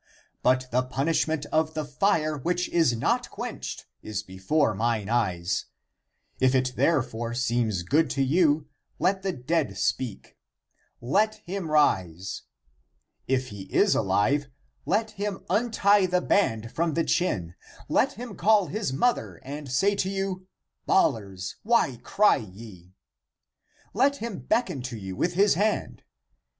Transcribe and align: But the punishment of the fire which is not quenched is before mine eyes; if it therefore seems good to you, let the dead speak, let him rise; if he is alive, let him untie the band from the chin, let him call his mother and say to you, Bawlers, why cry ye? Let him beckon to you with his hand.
But 0.41 0.65
the 0.71 0.81
punishment 0.81 1.45
of 1.51 1.75
the 1.75 1.85
fire 1.85 2.35
which 2.35 2.67
is 2.69 2.95
not 2.97 3.29
quenched 3.29 3.85
is 4.01 4.23
before 4.23 4.73
mine 4.73 5.09
eyes; 5.09 5.65
if 6.39 6.55
it 6.55 6.73
therefore 6.75 7.35
seems 7.35 7.83
good 7.83 8.09
to 8.09 8.23
you, 8.23 8.67
let 8.97 9.21
the 9.21 9.31
dead 9.31 9.77
speak, 9.77 10.39
let 11.01 11.35
him 11.45 11.69
rise; 11.69 12.41
if 13.27 13.49
he 13.49 13.65
is 13.71 13.93
alive, 13.93 14.47
let 14.87 15.11
him 15.11 15.45
untie 15.51 16.07
the 16.07 16.19
band 16.19 16.71
from 16.71 16.95
the 16.95 17.03
chin, 17.03 17.53
let 17.87 18.13
him 18.13 18.35
call 18.35 18.65
his 18.69 18.91
mother 18.91 19.35
and 19.43 19.71
say 19.71 19.93
to 19.97 20.09
you, 20.09 20.47
Bawlers, 20.87 21.57
why 21.61 21.97
cry 22.01 22.37
ye? 22.37 22.95
Let 23.93 24.15
him 24.15 24.39
beckon 24.39 24.81
to 24.81 24.97
you 24.97 25.15
with 25.15 25.35
his 25.35 25.53
hand. 25.53 26.01